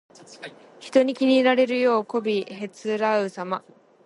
[0.79, 3.63] 人に気に入られるようにこびへつらうさま。